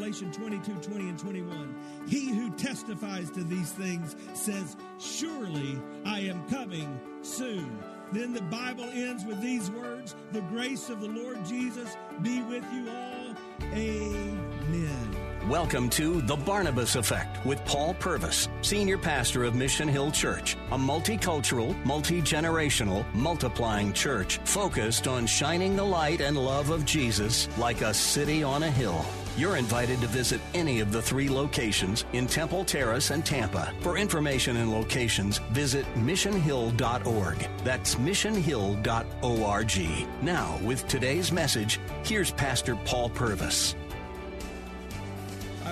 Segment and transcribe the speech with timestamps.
[0.00, 1.74] Revelation 22, 20, and 21.
[2.08, 7.78] He who testifies to these things says, Surely I am coming soon.
[8.10, 12.64] Then the Bible ends with these words The grace of the Lord Jesus be with
[12.72, 13.34] you all.
[13.74, 15.16] Amen.
[15.50, 20.78] Welcome to The Barnabas Effect with Paul Purvis, Senior Pastor of Mission Hill Church, a
[20.78, 27.82] multicultural, multi generational, multiplying church focused on shining the light and love of Jesus like
[27.82, 29.04] a city on a hill.
[29.36, 33.72] You're invited to visit any of the three locations in Temple Terrace and Tampa.
[33.80, 37.48] For information and locations, visit missionhill.org.
[37.64, 40.06] That's missionhill.org.
[40.22, 43.74] Now, with today's message, here's Pastor Paul Purvis.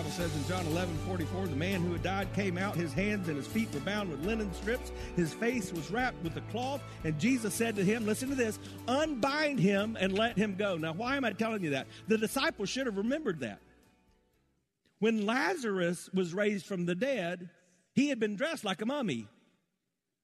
[0.08, 3.28] Bible says in John 11, 44, the man who had died came out, his hands
[3.28, 6.80] and his feet were bound with linen strips, his face was wrapped with a cloth,
[7.04, 10.78] and Jesus said to him, listen to this, unbind him and let him go.
[10.78, 11.88] Now, why am I telling you that?
[12.06, 13.58] The disciples should have remembered that.
[14.98, 17.50] When Lazarus was raised from the dead,
[17.92, 19.28] he had been dressed like a mummy.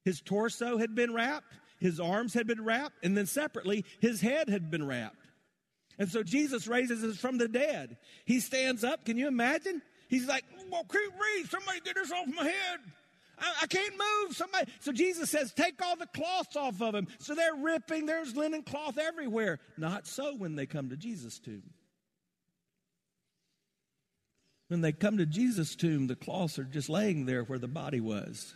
[0.02, 4.48] His torso had been wrapped, his arms had been wrapped, and then separately, his head
[4.48, 5.18] had been wrapped.
[5.98, 7.96] And so Jesus raises us from the dead.
[8.24, 9.04] He stands up.
[9.04, 9.80] Can you imagine?
[10.08, 11.48] He's like, well, keep breathe.
[11.50, 12.80] Somebody get this off my head.
[13.38, 14.36] I, I, can't move.
[14.36, 14.70] Somebody.
[14.80, 17.08] So Jesus says, take all the cloths off of him.
[17.18, 18.06] So they're ripping.
[18.06, 19.58] There's linen cloth everywhere.
[19.76, 21.62] Not so when they come to Jesus' tomb.
[24.68, 28.00] When they come to Jesus' tomb, the cloths are just laying there where the body
[28.00, 28.54] was,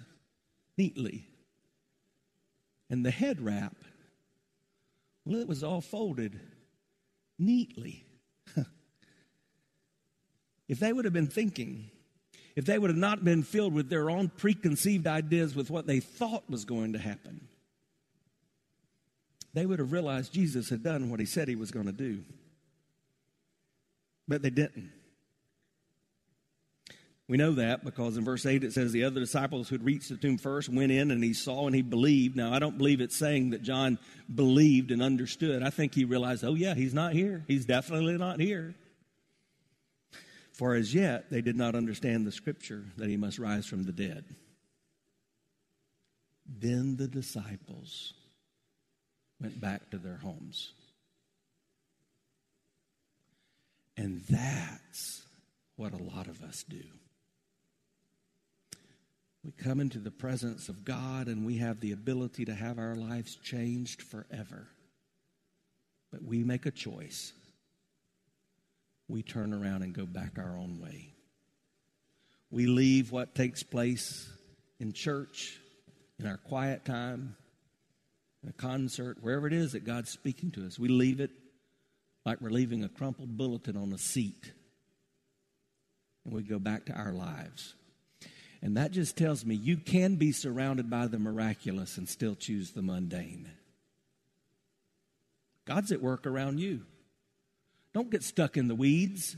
[0.77, 1.28] neatly.
[2.88, 3.77] And the head wrap,
[5.25, 6.41] well, it was all folded
[7.38, 8.04] neatly.
[10.69, 11.91] if they would have been thinking,
[12.56, 16.00] if they would have not been filled with their own preconceived ideas with what they
[16.00, 17.48] thought was going to happen,
[19.54, 22.22] they would have realized Jesus had done what he said he was going to do.
[24.27, 24.93] But they didn't.
[27.28, 30.09] We know that because in verse 8 it says the other disciples who had reached
[30.09, 32.37] the tomb first went in and he saw and he believed.
[32.37, 33.99] Now, I don't believe it's saying that John
[34.34, 35.62] believed and understood.
[35.62, 37.44] I think he realized, oh, yeah, he's not here.
[37.47, 38.75] He's definitely not here.
[40.53, 43.93] For as yet they did not understand the scripture that he must rise from the
[43.93, 44.25] dead.
[46.47, 48.15] Then the disciples
[49.39, 50.72] went back to their homes.
[53.99, 55.22] And that's
[55.77, 56.83] what a lot of us do.
[59.44, 62.97] We come into the presence of God and we have the ability to have our
[62.97, 64.69] lives changed forever.
[66.10, 67.32] But we make a choice.
[69.09, 71.15] We turn around and go back our own way.
[72.50, 74.28] We leave what takes place
[74.81, 75.59] in church,
[76.19, 77.37] in our quiet time,
[78.43, 80.78] in a concert, wherever it is that God's speaking to us.
[80.78, 81.31] We leave it
[82.25, 84.53] like we're leaving a crumpled bulletin on a seat.
[86.25, 87.75] And we go back to our lives.
[88.60, 92.72] And that just tells me you can be surrounded by the miraculous and still choose
[92.72, 93.48] the mundane.
[95.64, 96.82] God's at work around you.
[97.92, 99.36] Don't get stuck in the weeds.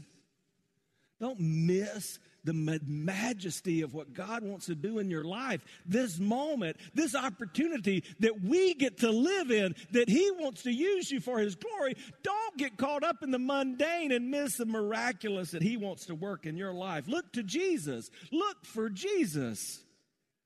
[1.20, 5.62] Don't miss the majesty of what God wants to do in your life.
[5.86, 11.10] This moment, this opportunity that we get to live in, that He wants to use
[11.10, 11.94] you for His glory.
[12.22, 16.14] Don't get caught up in the mundane and miss the miraculous that He wants to
[16.14, 17.08] work in your life.
[17.08, 18.10] Look to Jesus.
[18.32, 19.82] Look for Jesus.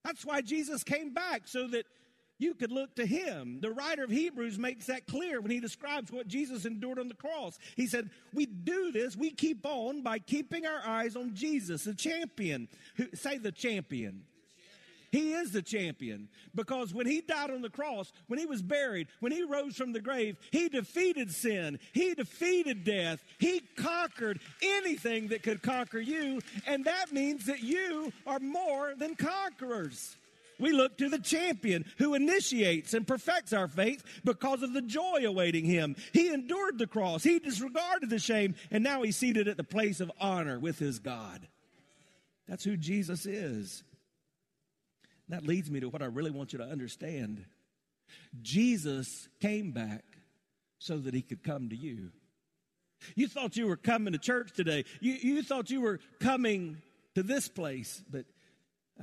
[0.04, 1.86] That's why Jesus came back, so that
[2.38, 3.58] you could look to him.
[3.60, 7.14] The writer of Hebrews makes that clear when he describes what Jesus endured on the
[7.14, 7.58] cross.
[7.76, 11.94] He said, We do this, we keep on by keeping our eyes on Jesus, the
[11.94, 12.68] champion.
[12.96, 14.24] Who, say the champion.
[15.14, 19.06] He is the champion because when he died on the cross, when he was buried,
[19.20, 21.78] when he rose from the grave, he defeated sin.
[21.92, 23.22] He defeated death.
[23.38, 26.40] He conquered anything that could conquer you.
[26.66, 30.16] And that means that you are more than conquerors.
[30.64, 35.20] We look to the champion who initiates and perfects our faith because of the joy
[35.26, 35.94] awaiting him.
[36.14, 40.00] He endured the cross, he disregarded the shame, and now he's seated at the place
[40.00, 41.46] of honor with his God.
[42.48, 43.84] That's who Jesus is.
[45.28, 47.44] That leads me to what I really want you to understand.
[48.40, 50.04] Jesus came back
[50.78, 52.10] so that he could come to you.
[53.16, 54.86] You thought you were coming to church today.
[55.02, 56.78] You, you thought you were coming
[57.16, 58.24] to this place, but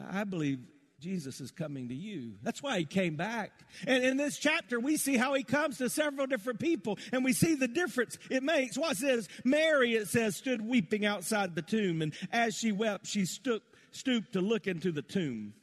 [0.10, 0.58] I believe
[1.02, 2.34] Jesus is coming to you.
[2.44, 3.52] That's why he came back.
[3.88, 7.34] And in this chapter, we see how he comes to several different people, and we
[7.34, 8.78] see the difference it makes.
[8.78, 13.26] What says Mary, it says, stood weeping outside the tomb, and as she wept, she
[13.26, 15.54] stooped, stooped to look into the tomb.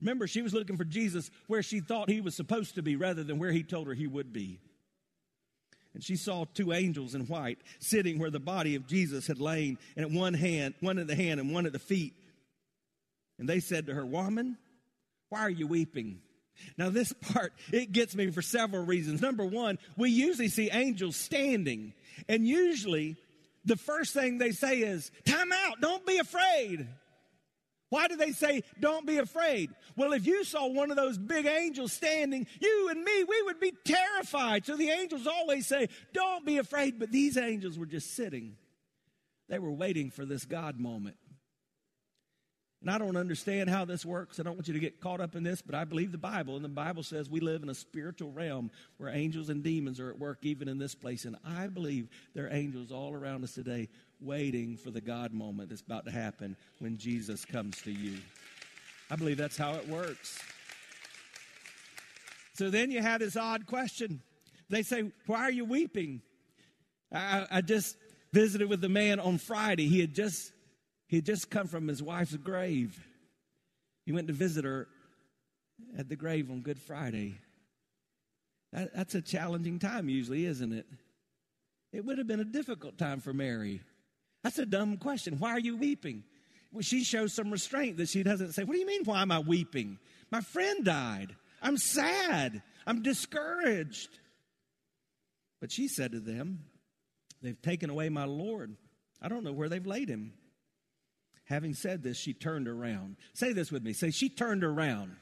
[0.00, 3.24] Remember, she was looking for Jesus where she thought he was supposed to be rather
[3.24, 4.60] than where he told her he would be.
[5.94, 9.78] And she saw two angels in white sitting where the body of Jesus had lain,
[9.96, 12.14] and at one hand, one at the hand and one at the feet.
[13.42, 14.56] And they said to her, Woman,
[15.28, 16.20] why are you weeping?
[16.78, 19.20] Now, this part, it gets me for several reasons.
[19.20, 21.92] Number one, we usually see angels standing,
[22.28, 23.16] and usually
[23.64, 26.86] the first thing they say is, Time out, don't be afraid.
[27.88, 29.70] Why do they say, don't be afraid?
[29.96, 33.58] Well, if you saw one of those big angels standing, you and me, we would
[33.58, 34.64] be terrified.
[34.64, 37.00] So the angels always say, don't be afraid.
[37.00, 38.56] But these angels were just sitting,
[39.48, 41.16] they were waiting for this God moment.
[42.82, 44.40] And I don't understand how this works.
[44.40, 46.56] I don't want you to get caught up in this, but I believe the Bible.
[46.56, 50.10] And the Bible says we live in a spiritual realm where angels and demons are
[50.10, 51.24] at work even in this place.
[51.24, 53.88] And I believe there are angels all around us today
[54.20, 58.18] waiting for the God moment that's about to happen when Jesus comes to you.
[59.10, 60.40] I believe that's how it works.
[62.54, 64.22] So then you have this odd question.
[64.70, 66.20] They say, Why are you weeping?
[67.12, 67.96] I, I just
[68.32, 69.86] visited with the man on Friday.
[69.86, 70.51] He had just
[71.12, 72.98] he had just come from his wife's grave.
[74.06, 74.88] He went to visit her
[75.98, 77.34] at the grave on Good Friday.
[78.72, 80.86] That, that's a challenging time, usually, isn't it?
[81.92, 83.82] It would have been a difficult time for Mary.
[84.42, 85.38] That's a dumb question.
[85.38, 86.24] Why are you weeping?
[86.72, 89.32] Well, she shows some restraint that she doesn't say, What do you mean, why am
[89.32, 89.98] I weeping?
[90.30, 91.36] My friend died.
[91.60, 92.62] I'm sad.
[92.86, 94.18] I'm discouraged.
[95.60, 96.60] But she said to them,
[97.42, 98.76] They've taken away my Lord.
[99.20, 100.32] I don't know where they've laid him.
[101.52, 103.16] Having said this, she turned around.
[103.34, 103.92] Say this with me.
[103.92, 105.14] Say, she turned around.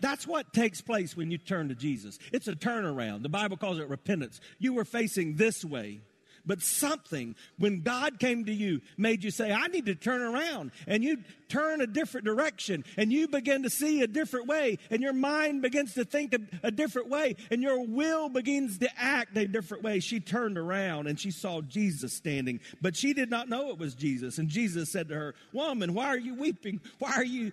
[0.00, 2.18] That's what takes place when you turn to Jesus.
[2.32, 3.22] It's a turnaround.
[3.22, 4.40] The Bible calls it repentance.
[4.58, 6.00] You were facing this way
[6.44, 10.72] but something, when God came to you, made you say, I need to turn around.
[10.86, 11.18] And you
[11.48, 15.62] turn a different direction and you begin to see a different way and your mind
[15.62, 20.00] begins to think a, different way and your will begins to act a different way.
[20.00, 23.94] She turned around and she saw Jesus standing, but she did not know it was
[23.94, 24.38] Jesus.
[24.38, 26.80] And Jesus said to her, Woman, why are you weeping?
[26.98, 27.52] Why are you,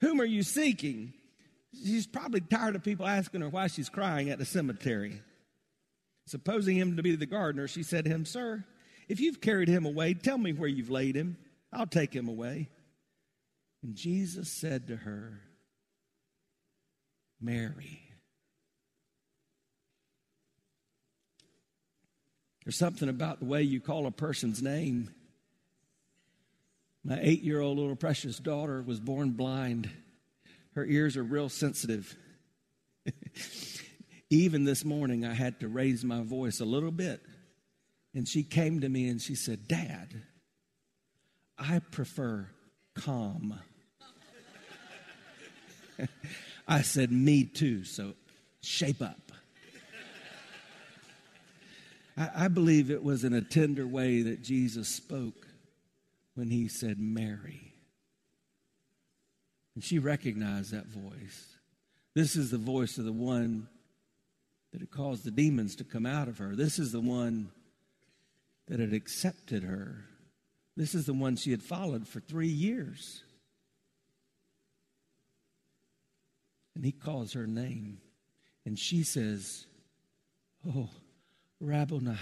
[0.00, 1.12] whom are you seeking?
[1.74, 5.20] She's probably tired of people asking her why she's crying at the cemetery.
[6.28, 8.62] Supposing him to be the gardener, she said to him, Sir,
[9.08, 11.38] if you've carried him away, tell me where you've laid him.
[11.72, 12.68] I'll take him away.
[13.82, 15.40] And Jesus said to her,
[17.40, 18.02] Mary.
[22.64, 25.08] There's something about the way you call a person's name.
[27.02, 29.88] My eight year old little precious daughter was born blind.
[30.74, 32.14] Her ears are real sensitive.
[34.30, 37.22] Even this morning, I had to raise my voice a little bit.
[38.14, 40.22] And she came to me and she said, Dad,
[41.58, 42.48] I prefer
[42.94, 43.58] calm.
[46.68, 48.14] I said, Me too, so
[48.60, 49.32] shape up.
[52.16, 55.46] I, I, believe it was in a tender way that Jesus spoke
[56.34, 57.72] when he said, Mary.
[59.74, 61.56] And she recognized that voice.
[62.14, 63.68] This is the voice of the one
[64.72, 66.54] that had caused the demons to come out of her.
[66.54, 67.50] This is the one
[68.66, 70.04] that had accepted her.
[70.76, 73.22] This is the one she had followed for three years.
[76.74, 77.98] And he calls her name.
[78.64, 79.66] And she says,
[80.68, 80.90] Oh,
[81.60, 82.16] Rabboni.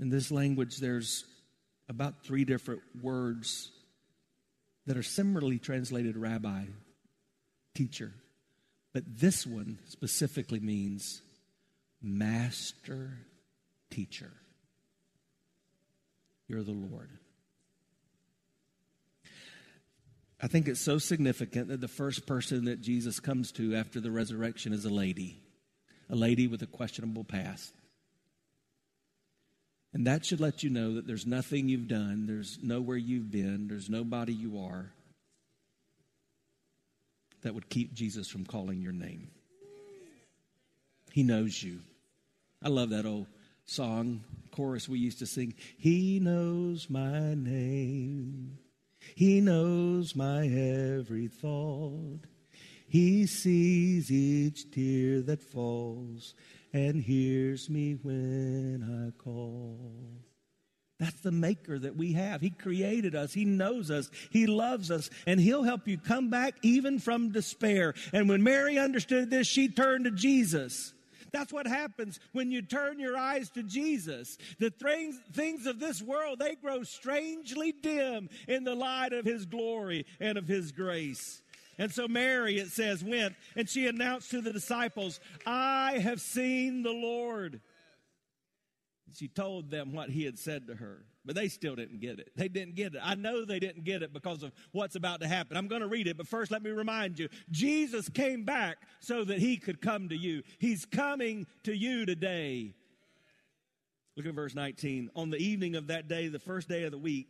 [0.00, 1.24] In this language, there's
[1.88, 3.70] about three different words
[4.86, 6.64] that are similarly translated rabbi,
[7.74, 8.12] teacher.
[8.92, 11.22] But this one specifically means
[12.02, 13.18] master
[13.90, 14.30] teacher.
[16.46, 17.08] You're the Lord.
[20.40, 24.10] I think it's so significant that the first person that Jesus comes to after the
[24.10, 25.40] resurrection is a lady,
[26.10, 27.72] a lady with a questionable past.
[29.94, 33.68] And that should let you know that there's nothing you've done, there's nowhere you've been,
[33.68, 34.92] there's nobody you are
[37.42, 39.30] that would keep Jesus from calling your name.
[41.12, 41.80] He knows you.
[42.62, 43.26] I love that old
[43.66, 45.54] song chorus we used to sing.
[45.78, 48.58] He knows my name.
[49.14, 52.20] He knows my every thought.
[52.88, 56.34] He sees each tear that falls
[56.72, 60.31] and hears me when I call.
[61.02, 62.40] That's the maker that we have.
[62.40, 63.32] He created us.
[63.32, 64.08] He knows us.
[64.30, 65.10] He loves us.
[65.26, 67.94] And He'll help you come back even from despair.
[68.12, 70.94] And when Mary understood this, she turned to Jesus.
[71.32, 74.38] That's what happens when you turn your eyes to Jesus.
[74.60, 79.44] The things, things of this world, they grow strangely dim in the light of His
[79.44, 81.42] glory and of His grace.
[81.78, 86.84] And so Mary, it says, went and she announced to the disciples, I have seen
[86.84, 87.60] the Lord.
[89.14, 92.30] She told them what he had said to her, but they still didn't get it.
[92.36, 93.00] They didn't get it.
[93.02, 95.56] I know they didn't get it because of what's about to happen.
[95.56, 99.24] I'm going to read it, but first let me remind you Jesus came back so
[99.24, 100.42] that he could come to you.
[100.58, 102.74] He's coming to you today.
[104.16, 105.10] Look at verse 19.
[105.16, 107.28] On the evening of that day, the first day of the week,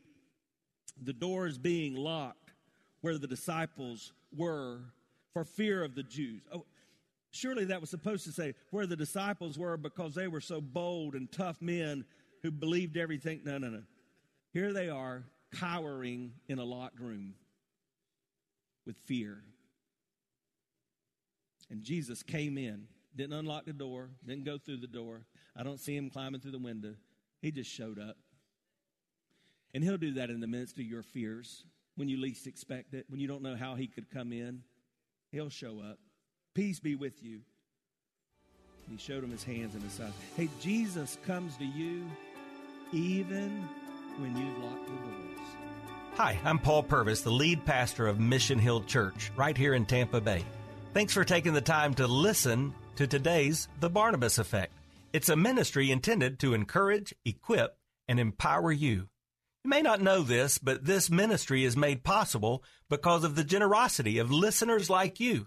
[1.00, 2.52] the doors being locked
[3.00, 4.80] where the disciples were
[5.32, 6.42] for fear of the Jews.
[6.52, 6.64] Oh,
[7.32, 11.14] surely that was supposed to say where the disciples were because they were so bold
[11.14, 12.04] and tough men
[12.42, 13.40] who believed everything.
[13.44, 13.82] No, no, no.
[14.52, 17.34] Here they are cowering in a locked room
[18.86, 19.42] with fear.
[21.70, 22.84] And Jesus came in,
[23.16, 25.22] didn't unlock the door, didn't go through the door.
[25.56, 26.94] I don't see him climbing through the window.
[27.40, 28.16] He just showed up.
[29.74, 31.64] And he'll do that in the midst of your fears
[31.96, 34.62] when you least expect it, when you don't know how he could come in.
[35.30, 35.98] He'll show up.
[36.54, 37.40] Peace be with you.
[38.90, 40.12] He showed him his hands and his side.
[40.37, 42.04] Hey, Jesus comes to you
[42.92, 43.66] even
[44.18, 45.49] when you've locked the doors.
[46.16, 50.21] Hi, I'm Paul Purvis, the lead pastor of Mission Hill Church, right here in Tampa
[50.21, 50.44] Bay.
[50.92, 54.75] Thanks for taking the time to listen to today's The Barnabas Effect.
[55.14, 57.78] It's a ministry intended to encourage, equip,
[58.09, 59.09] and empower you.
[59.64, 64.18] You may not know this, but this ministry is made possible because of the generosity
[64.18, 65.47] of listeners like you.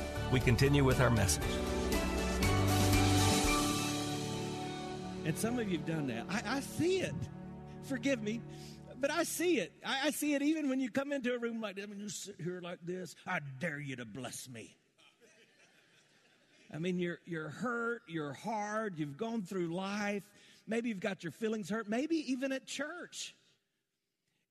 [0.31, 1.43] we continue with our message.
[5.25, 6.25] And some of you have done that.
[6.29, 7.13] I, I see it.
[7.83, 8.41] Forgive me,
[8.99, 9.73] but I see it.
[9.85, 11.87] I, I, see it even when you come into a room like this.
[11.87, 14.77] When you sit here like this, I dare you to bless me.
[16.73, 20.23] I mean, you're, you're hurt, you're hard, you've gone through life.
[20.65, 23.35] Maybe you've got your feelings hurt, maybe even at church.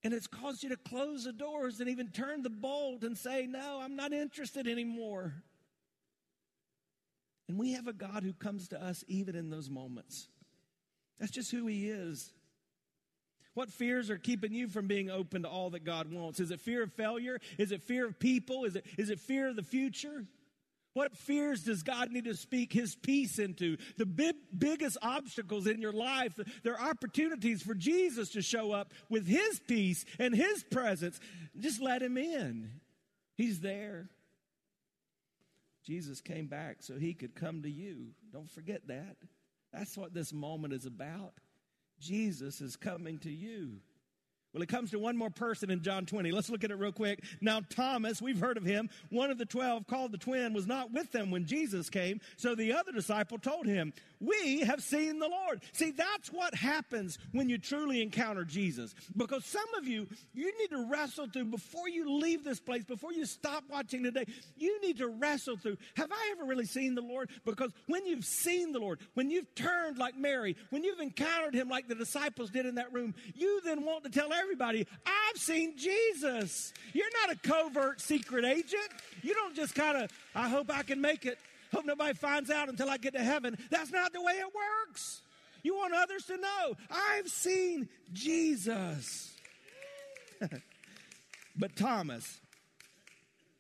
[0.05, 3.47] And it's caused you to close the doors and even turn the bolt and say,
[3.47, 5.43] No, I'm not interested anymore.
[7.51, 10.29] And we have a God who comes to us even in those moments.
[11.19, 12.33] That's just who He is.
[13.55, 16.39] What fears are keeping you from being open to all that God wants?
[16.39, 17.41] Is it fear of failure?
[17.59, 18.67] Is it fear of people?
[18.67, 20.27] Is it, is it fear of the future?
[20.93, 23.79] What fears does God need to speak His peace into?
[23.97, 28.95] The big, biggest obstacles in your life, there are opportunities for Jesus to show up
[29.09, 31.19] with His peace and His presence.
[31.59, 32.71] Just let Him in.
[33.35, 34.09] He's there.
[35.91, 38.11] Jesus came back so he could come to you.
[38.33, 39.17] Don't forget that.
[39.73, 41.33] That's what this moment is about.
[41.99, 43.81] Jesus is coming to you.
[44.53, 46.33] Well, it comes to one more person in John 20.
[46.33, 47.23] Let's look at it real quick.
[47.41, 50.93] Now, Thomas, we've heard of him, one of the twelve called the twin, was not
[50.93, 52.21] with them when Jesus came.
[52.37, 55.63] So the other disciple told him, We have seen the Lord.
[55.73, 58.93] See, that's what happens when you truly encounter Jesus.
[59.17, 63.13] Because some of you, you need to wrestle through before you leave this place, before
[63.13, 64.25] you stop watching today,
[64.57, 65.77] you need to wrestle through.
[65.97, 67.31] Have I ever really seen the Lord?
[67.45, 71.69] Because when you've seen the Lord, when you've turned like Mary, when you've encountered him
[71.69, 75.77] like the disciples did in that room, you then want to tell everybody, I've seen
[75.77, 76.73] Jesus.
[76.93, 78.91] You're not a covert secret agent.
[79.23, 81.39] You don't just kind of, I hope I can make it.
[81.73, 83.57] Hope nobody finds out until I get to heaven.
[83.71, 84.49] That's not the way it
[84.87, 85.23] works.
[85.63, 89.37] You want others to know, I've seen Jesus.
[91.57, 92.41] but Thomas,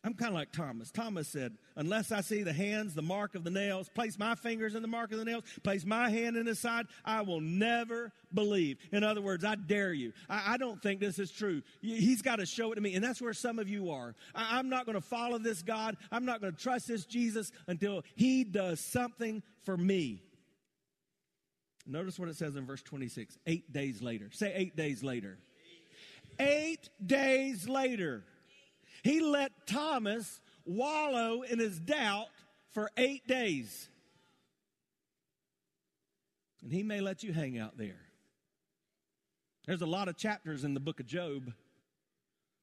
[0.02, 0.90] I'm kind of like Thomas.
[0.90, 4.74] Thomas said, Unless I see the hands, the mark of the nails, place my fingers
[4.74, 8.10] in the mark of the nails, place my hand in his side, I will never
[8.32, 8.78] believe.
[8.92, 10.12] In other words, I dare you.
[10.28, 11.60] I, I don't think this is true.
[11.82, 12.94] He's got to show it to me.
[12.94, 14.14] And that's where some of you are.
[14.34, 15.98] I, I'm not going to follow this God.
[16.10, 20.22] I'm not going to trust this Jesus until he does something for me.
[21.86, 24.30] Notice what it says in verse 26 eight days later.
[24.32, 25.38] Say eight days later.
[26.38, 28.24] Eight days later.
[29.02, 32.26] He let Thomas wallow in his doubt
[32.72, 33.88] for eight days.
[36.62, 38.00] And he may let you hang out there.
[39.66, 41.52] There's a lot of chapters in the book of Job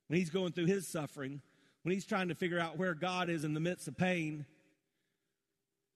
[0.08, 1.41] when he's going through his suffering,
[1.84, 4.46] when he's trying to figure out where God is in the midst of pain.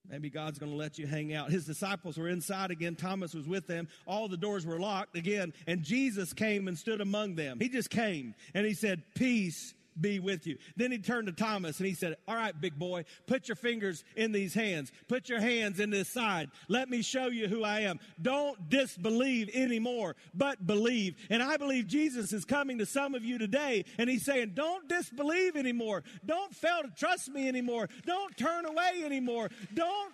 [0.08, 1.50] Maybe God's going to let you hang out.
[1.50, 2.96] His disciples were inside again.
[2.96, 3.88] Thomas was with them.
[4.06, 5.52] All the doors were locked again.
[5.66, 7.60] And Jesus came and stood among them.
[7.60, 10.58] He just came and he said, Peace be with you.
[10.76, 14.04] Then he turned to Thomas and he said, All right, big boy, put your fingers
[14.16, 14.92] in these hands.
[15.08, 16.50] Put your hands in this side.
[16.68, 18.00] Let me show you who I am.
[18.20, 21.16] Don't disbelieve anymore, but believe.
[21.30, 24.88] And I believe Jesus is coming to some of you today and he's saying, Don't
[24.88, 26.02] disbelieve anymore.
[26.24, 27.88] Don't fail to trust me anymore.
[28.06, 29.50] Don't turn away anymore.
[29.74, 30.12] Don't,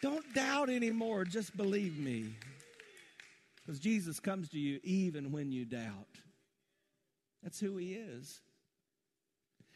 [0.00, 1.24] don't doubt anymore.
[1.24, 2.34] Just believe me.
[3.64, 6.08] Because Jesus comes to you even when you doubt.
[7.42, 8.40] That's who he is.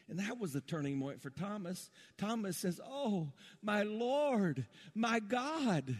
[0.09, 1.89] And that was the turning point for Thomas.
[2.17, 5.97] Thomas says, Oh, my Lord, my God.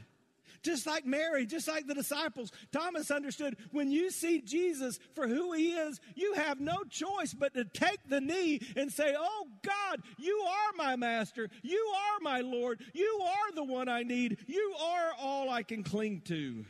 [0.63, 5.53] Just like Mary, just like the disciples, Thomas understood when you see Jesus for who
[5.53, 10.01] he is, you have no choice but to take the knee and say, Oh God,
[10.17, 11.49] you are my master.
[11.61, 12.81] You are my Lord.
[12.93, 14.39] You are the one I need.
[14.47, 16.65] You are all I can cling to.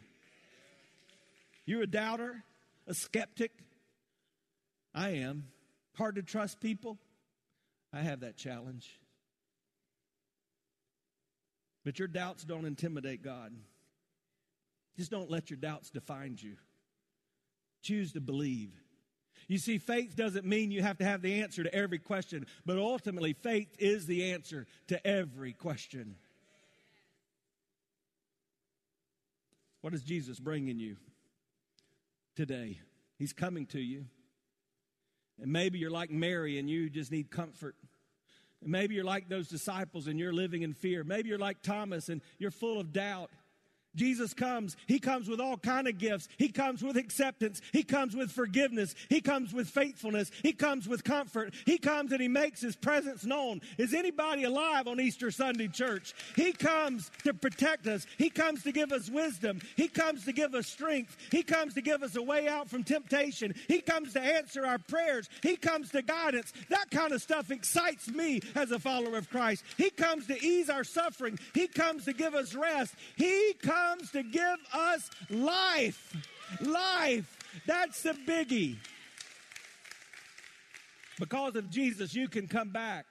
[1.65, 2.43] You're a doubter,
[2.87, 3.51] a skeptic.
[4.93, 5.47] I am.
[5.95, 6.97] Hard to trust people.
[7.97, 8.99] I have that challenge.
[11.83, 13.53] But your doubts don't intimidate God.
[14.95, 16.57] Just don't let your doubts define you.
[17.81, 18.71] Choose to believe.
[19.47, 22.77] You see, faith doesn't mean you have to have the answer to every question, but
[22.77, 26.17] ultimately, faith is the answer to every question.
[29.81, 30.97] What is Jesus bringing you
[32.35, 32.79] today?
[33.17, 34.05] He's coming to you.
[35.41, 37.75] And maybe you're like Mary and you just need comfort.
[38.61, 41.03] And Maybe you're like those disciples and you're living in fear.
[41.03, 43.29] Maybe you're like Thomas and you're full of doubt.
[43.97, 44.77] Jesus comes.
[44.87, 46.29] He comes with all kind of gifts.
[46.37, 47.61] He comes with acceptance.
[47.73, 48.95] He comes with forgiveness.
[49.09, 50.31] He comes with faithfulness.
[50.43, 51.53] He comes with comfort.
[51.65, 53.61] He comes and he makes his presence known.
[53.77, 56.13] Is anybody alive on Easter Sunday, church?
[56.35, 58.05] He comes to protect us.
[58.17, 59.59] He comes to give us wisdom.
[59.75, 61.17] He comes to give us strength.
[61.31, 63.55] He comes to give us a way out from temptation.
[63.67, 65.27] He comes to answer our prayers.
[65.41, 66.53] He comes to guidance.
[66.69, 69.63] That kind of stuff excites me as a follower of Christ.
[69.77, 71.39] He comes to ease our suffering.
[71.55, 72.93] He comes to give us rest.
[73.15, 76.15] He comes comes to give us life.
[76.61, 77.37] Life.
[77.65, 78.75] That's the biggie.
[81.19, 83.05] Because of Jesus, you can come back.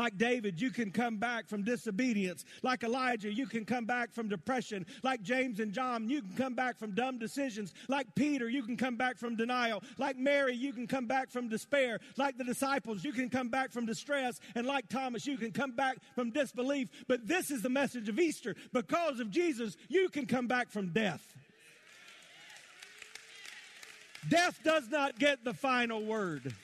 [0.00, 2.46] Like David, you can come back from disobedience.
[2.62, 4.86] Like Elijah, you can come back from depression.
[5.02, 7.74] Like James and John, you can come back from dumb decisions.
[7.86, 9.82] Like Peter, you can come back from denial.
[9.98, 12.00] Like Mary, you can come back from despair.
[12.16, 14.40] Like the disciples, you can come back from distress.
[14.54, 16.88] And like Thomas, you can come back from disbelief.
[17.06, 18.56] But this is the message of Easter.
[18.72, 21.34] Because of Jesus, you can come back from death.
[24.30, 26.54] Death does not get the final word.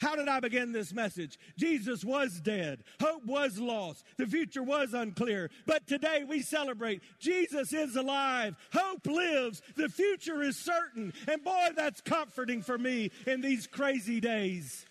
[0.00, 1.38] How did I begin this message?
[1.56, 2.84] Jesus was dead.
[3.00, 4.04] Hope was lost.
[4.16, 5.50] The future was unclear.
[5.66, 8.56] But today we celebrate Jesus is alive.
[8.72, 9.62] Hope lives.
[9.76, 11.12] The future is certain.
[11.28, 14.84] And boy, that's comforting for me in these crazy days.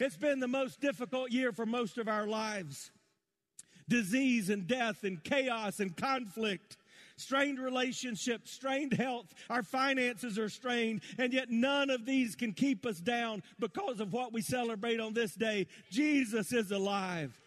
[0.00, 2.90] It's been the most difficult year for most of our lives.
[3.88, 6.76] Disease and death and chaos and conflict
[7.20, 12.86] strained relationships, strained health, our finances are strained, and yet none of these can keep
[12.86, 15.66] us down because of what we celebrate on this day.
[15.90, 17.38] Jesus is alive.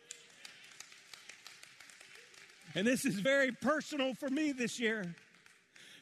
[2.75, 5.15] And this is very personal for me this year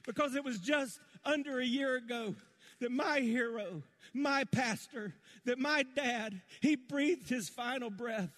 [0.05, 2.35] because it was just under a year ago
[2.79, 3.81] that my hero,
[4.13, 5.13] my pastor,
[5.45, 8.29] that my dad, he breathed his final breath.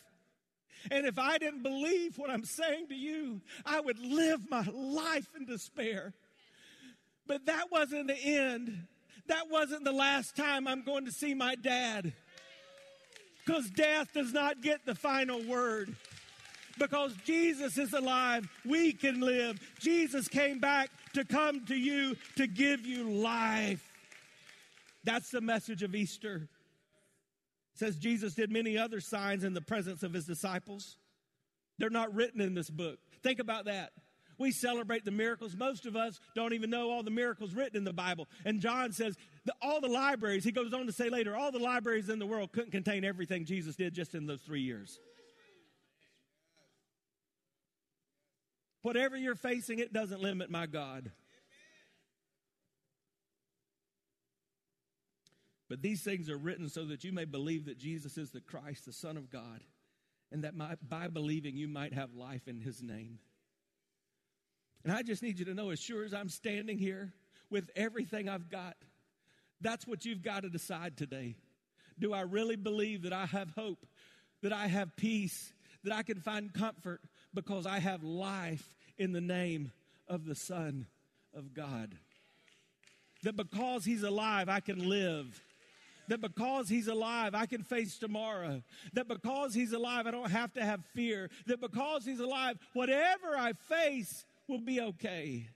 [0.89, 5.27] And if I didn't believe what I'm saying to you, I would live my life
[5.37, 6.13] in despair.
[7.27, 8.87] But that wasn't the end.
[9.27, 12.13] That wasn't the last time I'm going to see my dad.
[13.45, 15.95] Because death does not get the final word.
[16.79, 19.59] Because Jesus is alive, we can live.
[19.79, 23.87] Jesus came back to come to you to give you life.
[25.03, 26.47] That's the message of Easter
[27.81, 30.97] says Jesus did many other signs in the presence of his disciples.
[31.79, 32.99] They're not written in this book.
[33.23, 33.89] Think about that.
[34.37, 35.55] We celebrate the miracles.
[35.55, 38.27] Most of us don't even know all the miracles written in the Bible.
[38.45, 39.15] And John says
[39.45, 42.25] that all the libraries, he goes on to say later, all the libraries in the
[42.27, 44.99] world couldn't contain everything Jesus did just in those three years.
[48.83, 51.11] Whatever you're facing, it doesn't limit my God.
[55.71, 58.85] But these things are written so that you may believe that Jesus is the Christ,
[58.85, 59.61] the Son of God,
[60.29, 63.19] and that my, by believing you might have life in his name.
[64.83, 67.13] And I just need you to know, as sure as I'm standing here
[67.49, 68.75] with everything I've got,
[69.61, 71.35] that's what you've got to decide today.
[71.97, 73.85] Do I really believe that I have hope,
[74.43, 75.53] that I have peace,
[75.85, 76.99] that I can find comfort
[77.33, 79.71] because I have life in the name
[80.09, 80.87] of the Son
[81.33, 81.95] of God?
[83.23, 85.41] That because He's alive, I can live
[86.11, 88.61] that because he's alive, I can face tomorrow.
[88.91, 91.29] That because he's alive, I don't have to have fear.
[91.47, 95.47] That because he's alive, whatever I face will be okay.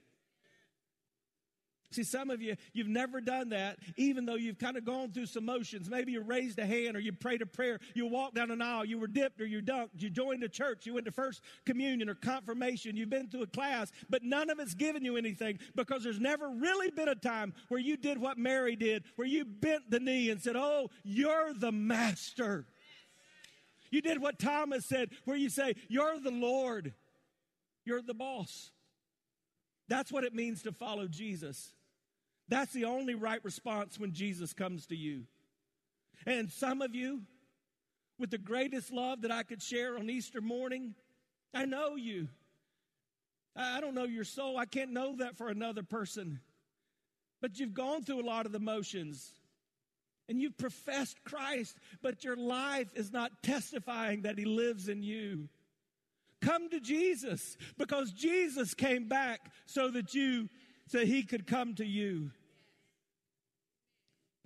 [1.96, 5.24] See, some of you, you've never done that, even though you've kind of gone through
[5.24, 5.88] some motions.
[5.88, 8.84] Maybe you raised a hand or you prayed a prayer, you walked down an aisle,
[8.84, 12.10] you were dipped or you dunked, you joined a church, you went to first communion
[12.10, 16.04] or confirmation, you've been to a class, but none of it's given you anything because
[16.04, 19.90] there's never really been a time where you did what Mary did, where you bent
[19.90, 22.66] the knee and said, Oh, you're the master.
[23.90, 26.92] You did what Thomas said, where you say, You're the Lord,
[27.86, 28.70] you're the boss.
[29.88, 31.72] That's what it means to follow Jesus.
[32.48, 35.24] That's the only right response when Jesus comes to you.
[36.26, 37.22] And some of you,
[38.18, 40.94] with the greatest love that I could share on Easter morning,
[41.52, 42.28] I know you.
[43.54, 44.58] I don't know your soul.
[44.58, 46.40] I can't know that for another person.
[47.40, 49.32] But you've gone through a lot of the motions
[50.28, 55.48] and you've professed Christ, but your life is not testifying that He lives in you.
[56.42, 60.48] Come to Jesus because Jesus came back so that you
[60.88, 62.30] so he could come to you.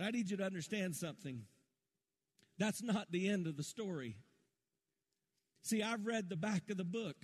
[0.00, 1.42] I need you to understand something.
[2.58, 4.16] That's not the end of the story.
[5.62, 7.16] See, I've read the back of the book.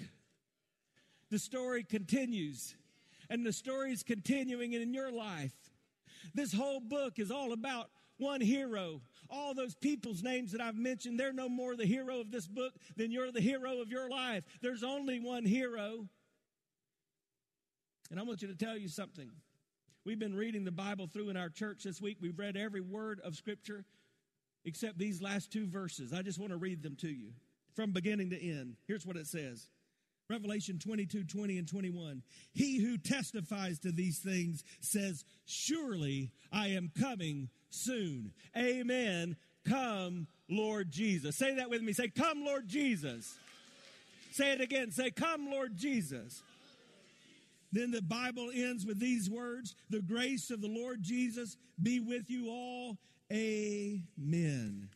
[1.30, 2.76] The story continues,
[3.30, 5.54] and the story is continuing in your life.
[6.34, 9.00] This whole book is all about one hero.
[9.28, 12.74] All those people's names that I've mentioned, they're no more the hero of this book
[12.96, 14.44] than you're the hero of your life.
[14.62, 16.08] There's only one hero.
[18.10, 19.30] And I want you to tell you something.
[20.04, 22.18] We've been reading the Bible through in our church this week.
[22.20, 23.84] We've read every word of Scripture
[24.64, 26.12] except these last two verses.
[26.12, 27.30] I just want to read them to you
[27.74, 28.76] from beginning to end.
[28.86, 29.68] Here's what it says
[30.28, 32.22] Revelation 22 20 and 21.
[32.52, 38.32] He who testifies to these things says, Surely I am coming soon.
[38.56, 39.36] Amen.
[39.68, 41.36] Come, Lord Jesus.
[41.36, 41.92] Say that with me.
[41.92, 43.36] Say, Come, Lord Jesus.
[44.32, 44.90] Say it again.
[44.90, 46.42] Say, Come, Lord Jesus.
[47.76, 52.30] Then the Bible ends with these words The grace of the Lord Jesus be with
[52.30, 52.96] you all.
[53.30, 54.88] Amen.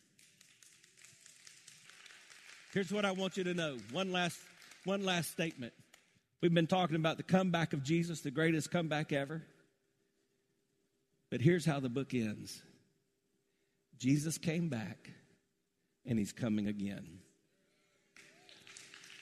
[2.73, 3.77] Here's what I want you to know.
[3.93, 4.39] One last,
[4.85, 5.75] one last statement.
[6.41, 9.43] We've been talking about the comeback of Jesus, the greatest comeback ever.
[11.31, 12.63] But here's how the book ends
[13.99, 15.11] Jesus came back,
[16.07, 17.19] and he's coming again.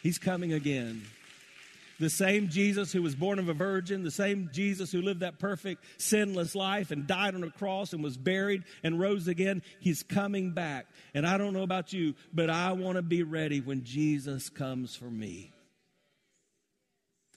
[0.01, 1.03] He's coming again.
[1.99, 5.41] The same Jesus who was born of a virgin, the same Jesus who lived that
[5.41, 10.05] perfect, sinless life and died on a cross and was buried and rose again, he's
[10.05, 10.87] coming back.
[11.13, 14.95] And I don't know about you, but I want to be ready when Jesus comes
[14.95, 15.53] for me.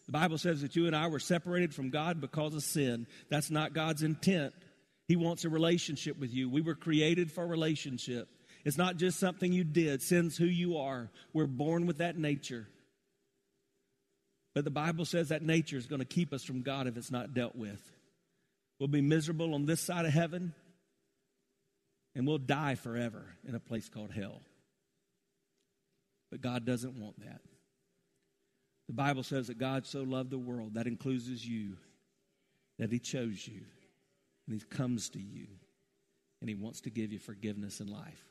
[0.05, 3.07] The Bible says that you and I were separated from God because of sin.
[3.29, 4.53] That's not God's intent.
[5.07, 6.49] He wants a relationship with you.
[6.49, 8.27] We were created for relationship.
[8.63, 11.09] It's not just something you did, sin's who you are.
[11.33, 12.67] We're born with that nature.
[14.53, 17.11] But the Bible says that nature is going to keep us from God if it's
[17.11, 17.81] not dealt with.
[18.79, 20.53] We'll be miserable on this side of heaven,
[22.15, 24.41] and we'll die forever in a place called hell.
[26.31, 27.41] But God doesn't want that.
[28.87, 31.77] The Bible says that God so loved the world, that includes you,
[32.79, 33.61] that He chose you,
[34.47, 35.47] and He comes to you,
[36.41, 38.25] and He wants to give you forgiveness and life.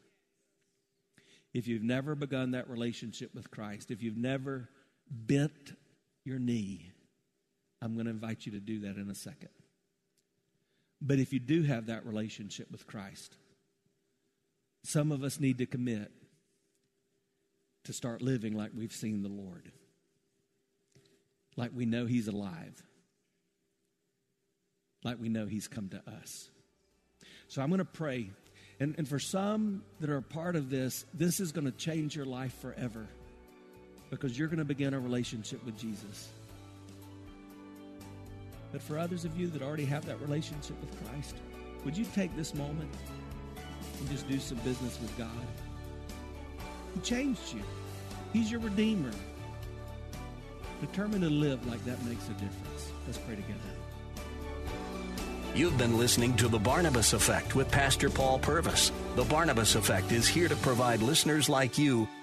[1.55, 4.69] If you've never begun that relationship with Christ, if you've never
[5.11, 5.73] bent
[6.25, 6.91] your knee,
[7.83, 9.49] I'm going to invite you to do that in a second.
[11.01, 13.37] But if you do have that relationship with Christ,
[14.85, 16.11] some of us need to commit
[17.85, 19.73] to start living like we've seen the Lord,
[21.57, 22.83] like we know He's alive,
[25.03, 26.51] like we know He's come to us.
[27.49, 28.31] So I'm going to pray.
[28.79, 32.15] And, and for some that are a part of this, this is going to change
[32.15, 33.09] your life forever
[34.11, 36.29] because you're going to begin a relationship with Jesus.
[38.73, 41.37] But for others of you that already have that relationship with Christ,
[41.85, 42.91] would you take this moment
[43.99, 45.29] and just do some business with God?
[46.95, 47.63] He changed you,
[48.33, 49.13] He's your Redeemer.
[50.81, 52.93] Determined to live like that makes a difference.
[53.07, 53.59] Let's pray together.
[55.55, 58.93] You've been listening to The Barnabas Effect with Pastor Paul Purvis.
[59.17, 62.09] The Barnabas Effect is here to provide listeners like you